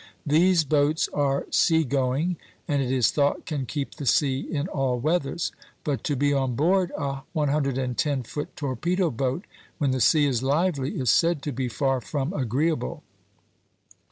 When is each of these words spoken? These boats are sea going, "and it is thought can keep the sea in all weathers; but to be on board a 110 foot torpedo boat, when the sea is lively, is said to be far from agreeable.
These 0.25 0.63
boats 0.63 1.07
are 1.13 1.45
sea 1.51 1.83
going, 1.83 2.37
"and 2.67 2.81
it 2.81 2.91
is 2.91 3.11
thought 3.11 3.45
can 3.45 3.67
keep 3.67 3.91
the 3.97 4.07
sea 4.07 4.39
in 4.39 4.67
all 4.67 4.97
weathers; 4.99 5.51
but 5.83 6.03
to 6.05 6.15
be 6.15 6.33
on 6.33 6.55
board 6.55 6.91
a 6.97 7.21
110 7.33 8.23
foot 8.23 8.55
torpedo 8.55 9.11
boat, 9.11 9.45
when 9.77 9.91
the 9.91 10.01
sea 10.01 10.25
is 10.25 10.41
lively, 10.41 10.99
is 10.99 11.11
said 11.11 11.43
to 11.43 11.51
be 11.51 11.67
far 11.67 12.01
from 12.01 12.33
agreeable. 12.33 13.03